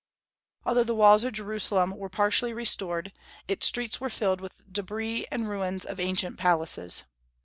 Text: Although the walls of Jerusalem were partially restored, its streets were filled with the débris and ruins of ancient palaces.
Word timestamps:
Although 0.65 0.85
the 0.85 0.95
walls 0.95 1.23
of 1.23 1.33
Jerusalem 1.33 1.91
were 1.95 2.09
partially 2.09 2.53
restored, 2.53 3.13
its 3.47 3.67
streets 3.67 4.01
were 4.01 4.09
filled 4.09 4.41
with 4.41 4.57
the 4.57 4.63
débris 4.81 5.25
and 5.31 5.47
ruins 5.47 5.85
of 5.85 5.99
ancient 5.99 6.39
palaces. 6.39 7.03